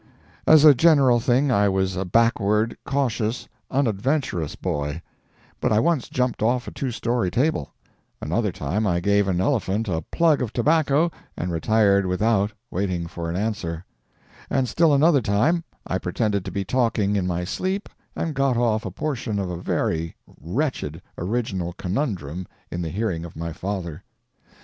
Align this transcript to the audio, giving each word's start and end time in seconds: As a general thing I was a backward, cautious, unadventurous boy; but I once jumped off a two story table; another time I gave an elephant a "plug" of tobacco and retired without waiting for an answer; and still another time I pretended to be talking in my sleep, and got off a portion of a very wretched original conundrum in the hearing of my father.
As 0.47 0.65
a 0.65 0.73
general 0.73 1.19
thing 1.19 1.51
I 1.51 1.69
was 1.69 1.95
a 1.95 2.05
backward, 2.05 2.75
cautious, 2.87 3.47
unadventurous 3.69 4.55
boy; 4.55 5.03
but 5.59 5.71
I 5.71 5.79
once 5.79 6.09
jumped 6.09 6.41
off 6.41 6.67
a 6.67 6.71
two 6.71 6.89
story 6.89 7.29
table; 7.29 7.75
another 8.19 8.51
time 8.51 8.87
I 8.87 8.99
gave 8.99 9.27
an 9.27 9.39
elephant 9.39 9.87
a 9.87 10.01
"plug" 10.11 10.41
of 10.41 10.53
tobacco 10.53 11.11
and 11.37 11.51
retired 11.51 12.07
without 12.07 12.51
waiting 12.71 13.05
for 13.05 13.29
an 13.29 13.35
answer; 13.35 13.85
and 14.49 14.67
still 14.67 14.91
another 14.91 15.21
time 15.21 15.63
I 15.85 15.99
pretended 15.99 16.45
to 16.45 16.51
be 16.51 16.65
talking 16.65 17.15
in 17.15 17.27
my 17.27 17.43
sleep, 17.43 17.87
and 18.15 18.33
got 18.33 18.57
off 18.57 18.85
a 18.87 18.89
portion 18.89 19.37
of 19.37 19.51
a 19.51 19.57
very 19.61 20.15
wretched 20.25 20.99
original 21.15 21.73
conundrum 21.73 22.47
in 22.71 22.81
the 22.81 22.89
hearing 22.89 23.23
of 23.23 23.35
my 23.35 23.53
father. 23.53 24.03